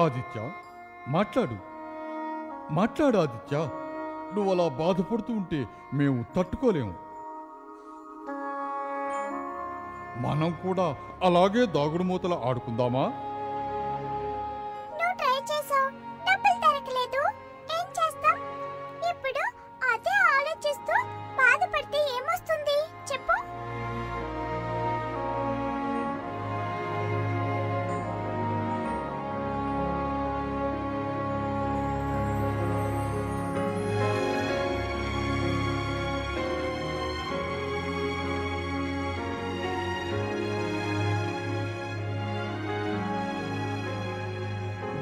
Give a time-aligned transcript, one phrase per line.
[0.00, 0.50] ఆదిత్య
[1.08, 1.56] మాట్లాడు.
[2.72, 3.68] మాట్లాడు ఆదిత్య.
[4.34, 6.94] నువ్వు అలా బాధపడుతూ ఉంటే మేము తట్టుకోలేము.
[10.20, 13.12] మనం కూడా అలాగే దాగుడుమూతలు ఆడుకుందామా?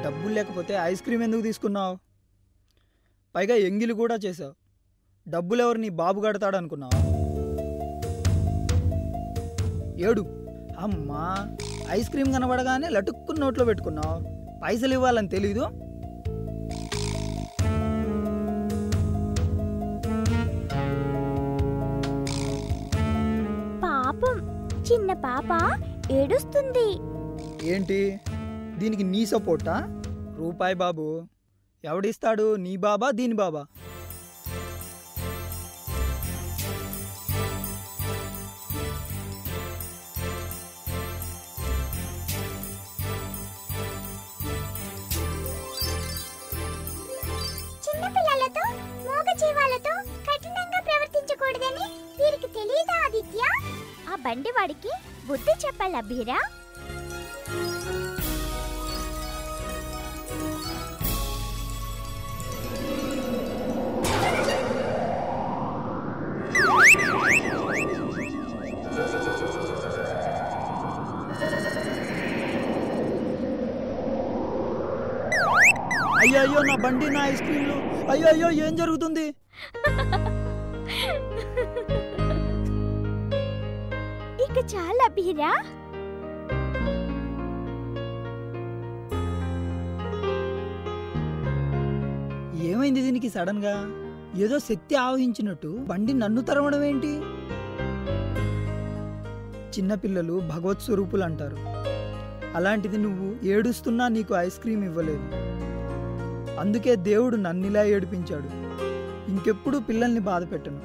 [0.09, 1.97] డబ్బులు లేకపోతే ఐస్ క్రీమ్ ఎందుకు తీసుకున్నావు?
[3.35, 4.53] పైగా ఎంగిలి కూడా చేసావు.
[5.27, 6.99] డబ్బులు ఎవరు నీ బాబు కడతాడు అనుకున్నావా
[9.99, 10.21] ఏడు.
[10.79, 11.57] అమ్మా
[11.89, 14.23] ఐస్ క్రీమ్ కనబడగానే లటుక్కుని నోట్లో పెట్టుకున్నావు.
[14.63, 15.65] పైసలు ఇవ్వాలని తెలీదు?
[23.85, 24.37] పాపం.
[24.91, 26.89] చిన్న పాప ఏడుస్తుంది.
[27.71, 28.19] ఏంటి?
[28.77, 29.98] దీనికి నీ సపోర్టా?
[30.39, 31.05] రూపాయి బాబు.
[31.83, 32.55] ఎవడిస్తాడు?
[32.65, 33.63] నీ బాబా దీని బాబా.
[47.85, 48.05] చిన్న
[49.05, 49.93] మూగ జీవాలతో
[50.27, 51.85] కఠినంగా ప్రవర్తించకూడదని
[52.19, 53.41] వీరికి తెలియదా ఆదిత్య?
[54.11, 54.91] ఆ బండి వాడికి
[55.27, 56.39] బుద్ధి చెప్పాలి అభీరా
[76.21, 77.75] అయ్యో అయ్యో నా బండి నా ఐస్ క్రీమ్లు.
[78.11, 79.25] అయ్యో అయ్యో ఏం జరుగుతుంది?
[84.45, 85.51] ఇక చాలా అభీరా
[92.69, 93.75] ఏమైంది దీనికి సడన్గా
[94.45, 97.11] ఏదో శక్తి ఆవహించినట్టు బండి నన్ను తరవడం ఏంటి?
[99.75, 101.59] చిన్నపిల్లలు భగవత్ స్వరూపులు అంటారు.
[102.57, 105.25] అలాంటిది నువ్వు ఏడుస్తున్నా నీకు ఐస్ క్రీమ్ ఇవ్వలేదు.
[106.59, 108.49] అందుకే దేవుడు నన్నిలా ఏడిపించాడు.
[109.31, 110.81] ఇంకెప్పుడు పిల్లల్ని బాధ పెట్టను.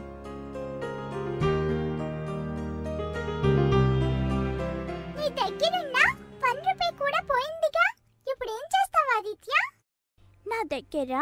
[5.18, 5.98] నీ దగ్గరున్న
[6.44, 7.86] వన్ రూపీ కూడా పోయిందిగా.
[8.26, 9.52] ఇప్పుడు ఏం చేస్తావు ఆదిత్య?
[10.46, 11.12] నా దగ్గర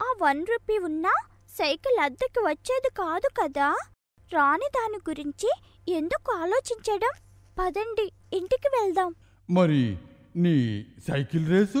[0.00, 1.14] ఆ వన్ రూపీ ఉన్నా
[1.58, 3.68] సైకిల్ అద్దెకి వచ్చేది కాదు కదా.
[4.32, 5.50] రాని దాని గురించి
[5.88, 7.14] ఎందుకు ఆలోచించడం?
[7.58, 9.14] పదండి ఇంటికి వెళ్దాం.
[9.50, 9.82] మరి
[10.36, 10.56] నీ
[11.08, 11.80] సైకిల్ రేసు?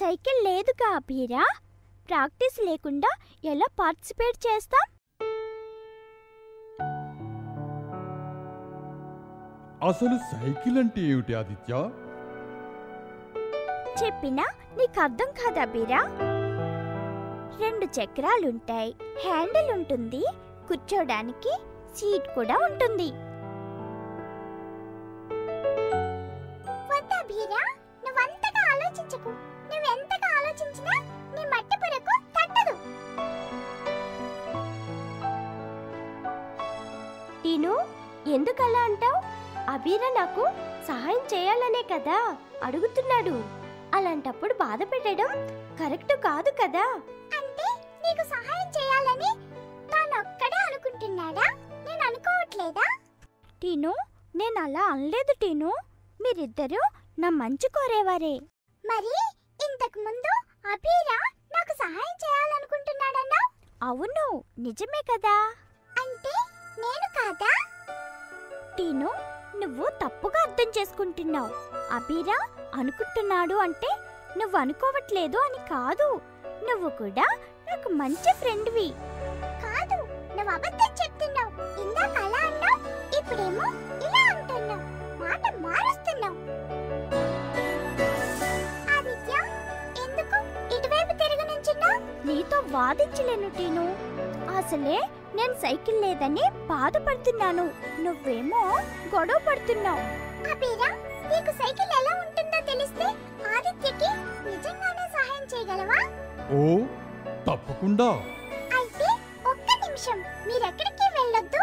[0.00, 1.44] సైకిల్ లేదుగా అభీరా?
[2.08, 3.10] ప్రాక్టీస్ లేకుండా
[3.44, 4.84] ఎలా పార్టిసిపేట్ చేస్తాం?
[9.88, 11.74] అసలు సైకిల్ అంటే ఏమిటి ఆదిత్య?
[14.02, 14.46] చెప్పినా
[14.78, 16.02] నీకు అర్థం కాదా బీరా
[17.60, 18.94] రెండు చక్రాలుంటాయి.
[19.24, 20.22] హ్యాండిల్ ఉంటుంది.
[20.68, 21.54] కూర్చోడానికి
[21.96, 23.08] సీట్ కూడా ఉంటుంది.
[38.48, 39.18] ఎందుకలా అంటావు?
[39.70, 40.42] అబీర నాకు
[40.88, 43.34] సహాయం చేయాలనే కదా అడుగుతున్నాడు.
[43.94, 45.30] అలాంటప్పుడు బాధ పెట్టడం
[45.80, 46.84] కరెక్ట్ కాదు కదా.
[47.38, 47.66] అంటే
[48.04, 49.30] నీకు సహాయం చేయాలని
[49.90, 51.46] తానొక్కడే అనుకుంటున్నాడా?
[51.86, 52.86] నేను అనుకోవట్లేదా?
[53.62, 53.92] టీను
[54.34, 55.72] నేను అలా అనలేదు టీను.
[56.20, 56.80] మీరిద్దరూ
[57.18, 58.34] నా మంచి కోరేవారే.
[58.84, 59.14] మరి
[59.66, 60.34] ఇంతకు ముందు
[60.72, 61.18] అభీరా
[61.56, 63.42] నాకు సహాయం చేయాలనుకుంటున్నాడన్నా
[63.82, 64.26] అవును
[64.58, 65.36] నిజమే కదా.
[65.96, 66.34] అంటే
[66.80, 67.52] నేను కాదా?
[68.78, 69.10] టీను
[69.56, 71.50] నువ్వు తప్పుగా అర్థం చేసుకుంటున్నావు.
[71.94, 72.38] అబీరా
[72.74, 73.90] అనుకుంటున్నాడు అంటే
[74.36, 76.08] నువ్వు అనుకోవట్లేదు అని కాదు.
[76.68, 77.26] నువ్వు కూడా
[77.68, 78.88] నాకు మంచి ఫ్రెండ్వి.
[79.64, 79.98] కాదు
[80.36, 81.52] నువ్వు అబద్ధం చెప్తున్నావు.
[81.82, 82.80] ఇందాక అలా అన్నావు
[83.18, 83.66] ఇప్పుడేమో
[92.28, 93.84] నీతో వాదించలేను టీను.
[94.58, 94.96] అసలే
[95.38, 97.64] నేను సైకిల్ లేదని బాధపడుతున్నాను.
[98.04, 98.62] నువ్వేమో
[99.14, 100.04] గొడవ పడుతున్నావు.
[100.52, 100.90] అబీరా
[101.30, 103.06] నీకు సైకిల్ ఎలా ఉంటుందో తెలిస్తే
[103.54, 104.10] ఆదిత్యకి
[104.48, 106.00] నిజంగానే సహాయం చేయగలవా?
[106.58, 106.62] ఓ
[107.48, 108.08] తప్పకుండా.
[108.78, 109.08] అయితే
[109.52, 111.62] ఒక్క నిమిషం మీరెక్కడికి వెళ్ళొద్దు?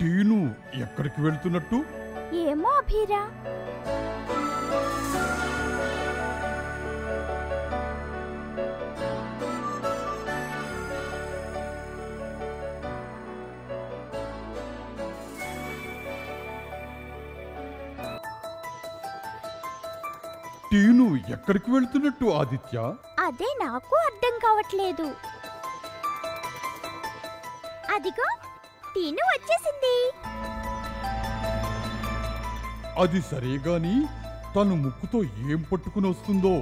[0.00, 0.40] టీను
[0.84, 1.78] ఎక్కడికి వెళ్తున్నట్టు?
[2.48, 3.22] ఏమో అభీరా
[20.70, 22.78] టీను ఎక్కడికి వెళ్తున్నట్టు ఆదిత్య?
[23.26, 25.06] అదే నాకు అర్థం కావట్లేదు.
[27.94, 28.28] అదిగో
[28.94, 29.96] టీను వచ్చేసింది.
[33.02, 33.96] అది సరే గాని
[34.54, 35.18] తను ముక్కుతో
[35.52, 36.54] ఏం పట్టుకుని వస్తుందో?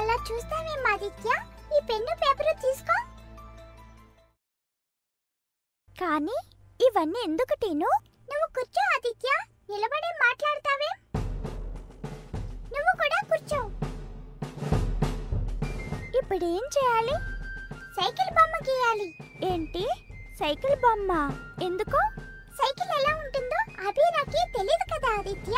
[0.00, 1.30] అలా చూస్తావేం ఆదిత్య
[1.76, 2.98] ఈ పెన్ను పేపర్ తీసుకో.
[6.02, 6.38] కానీ
[6.80, 7.90] ఇవన్నీ ఎందుకు టీను?
[8.30, 9.30] నువ్వు కూర్చో ఆదిత్య.
[9.70, 10.90] నిలబడి మాట్లాడతావే?
[12.74, 13.60] నువ్వు కూడా కూర్చో.
[16.18, 17.16] ఇప్పుడు ఏం చేయాలి?
[17.98, 19.08] సైకిల్ బొమ్మ గీయాలి.
[19.52, 19.84] ఏంటి?
[20.38, 21.12] సైకిల్ బొమ్మ.
[21.62, 22.00] ఎందుకు?
[22.60, 25.56] సైకిల్ ఎలా ఉంటుందో అది నాకే తెలియదు కదా ఆదిత్య.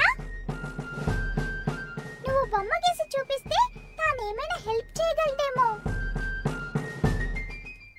[2.28, 3.58] నువ్వు బొమ్మ గీసి చూపిస్తే
[3.98, 5.68] తానేమైనా హెల్ప్ చేయగలడేమో.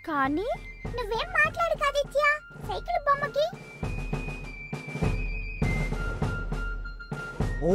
[0.07, 0.49] కానీ
[0.85, 2.23] నువ్వేం మాట్లాడు ఆదిత్య.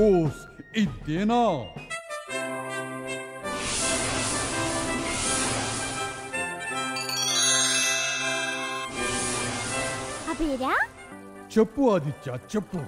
[0.00, 0.41] ఓస్
[0.83, 1.41] ఇదేనా
[10.33, 10.75] అబీరా
[11.55, 12.81] చెప్పు ఆదిత్య చెప్పు.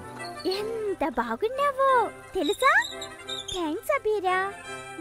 [0.57, 1.91] ఎంత బాగున్నావో
[2.37, 2.73] తెలుసా?
[3.53, 4.39] థ్యాంక్స్ అబీరా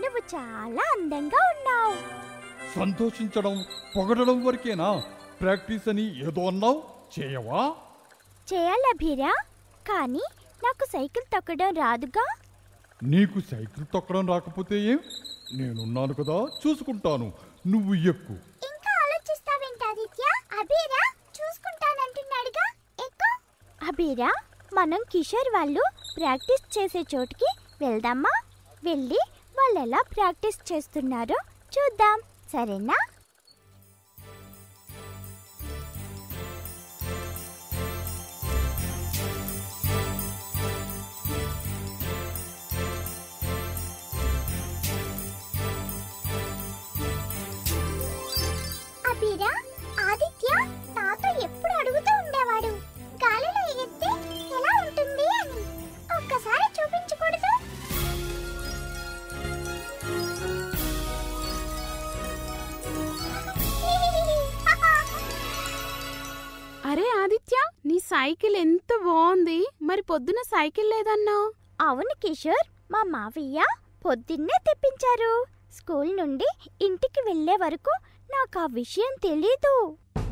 [0.01, 1.95] నువ్వు చాలా అందంగా ఉన్నావు.
[2.75, 3.55] సంతోషించడం
[3.95, 4.89] పొగడడం వరకేనా?
[5.41, 6.79] ప్రాక్టీస్ అని ఏదో అన్నావు?
[7.15, 7.61] చేయవా?
[8.47, 9.33] చేయాలి అబీరా
[9.89, 10.23] కానీ
[10.63, 12.25] నాకు సైకిల్ తొక్కడం రాదుగా?
[13.03, 14.99] నీకు సైకిల్ తొక్కడం రాకపోతే ఏం?
[15.53, 17.33] నేనున్నాను కదా చూసుకుంటాను.
[17.67, 18.31] నువ్వు ఎక్కు.
[18.65, 20.23] ఇంకా ఆలోచిస్తావేంటి ఆదిత్య?
[20.59, 22.65] అబీరా చూసుకుంటానంటున్నాడుగా.
[23.05, 23.29] ఎక్కు.
[23.85, 24.33] అబీరా
[24.73, 25.81] మనం కిషోర్ వాళ్ళు
[26.17, 27.47] ప్రాక్టీస్ చేసే చోటుకి
[27.81, 28.41] వెళ్దామా?
[28.83, 29.19] వెళ్ళి
[29.57, 31.35] వాళ్ళు ఎలా ప్రాక్టీస్ చేస్తున్నారో
[31.77, 32.21] చూద్దాం.
[32.53, 32.97] సరేనా?
[68.13, 69.59] సైకిల్ ఎంత బాగుంది.
[69.81, 71.45] మరి పొద్దున సైకిల్ లేదన్నావు?
[71.81, 73.59] అవును కిషోర్ మా మావయ్య
[74.05, 75.31] పొద్దున్నే తెప్పించారు.
[75.77, 76.49] స్కూల్ నుండి
[76.85, 77.93] ఇంటికి వెళ్ళే వరకు
[78.33, 79.73] నాకు ఆ విషయం తెలీదు.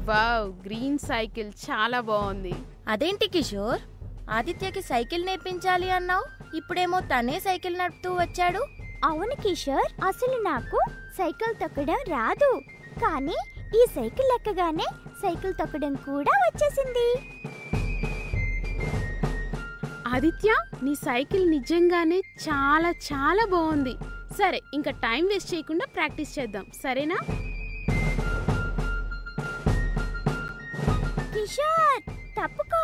[0.09, 2.53] వావ్ గ్రీన్ సైకిల్ చాలా బాగుంది.
[2.87, 3.81] అదేంటి కిషోర్?
[4.29, 6.25] ఆదిత్యకి సైకిల్ నేర్పించాలి అన్నావు?
[6.57, 8.61] ఇప్పుడేమో తనే సైకిల్ నడుపుతూ వచ్చాడు.
[9.03, 10.79] అవును కిషోర్ అసలు నాకు
[11.17, 12.51] సైకిల్ తొక్కడం రాదు.
[13.03, 13.39] కానీ
[13.79, 14.87] ఈ సైకిల్ ఎక్కగానే
[15.23, 17.07] సైకిల్ తొక్కడం కూడా వచ్చేసింది.
[20.15, 20.51] ఆదిత్య
[20.83, 23.93] నీ సైకిల్ నిజంగానే చాలా చాలా బాగుంది.
[24.39, 26.65] సరే ఇంకా టైం వేస్ట్ చేయకుండా ప్రాక్టీస్ చేద్దాం.
[26.83, 27.17] సరేనా?
[31.33, 32.01] కిషోర్
[32.39, 32.83] తప్పుకో.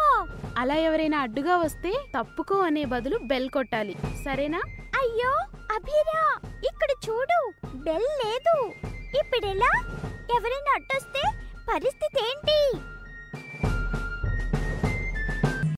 [0.58, 3.96] అలా ఎవరైనా అడ్డుగా వస్తే తప్పుకో అనే బదులు బెల్ కొట్టాలి.
[4.26, 4.62] సరేనా?
[5.02, 5.34] అయ్యో
[5.76, 6.24] అభిరా
[6.70, 7.40] ఇక్కడ చూడు
[7.88, 8.58] బెల్ లేదు.
[9.22, 9.72] ఇప్పుడెలా?
[10.38, 11.24] ఎవరైనా అడ్డొస్తే
[11.72, 12.60] పరిస్థితి ఏంటి?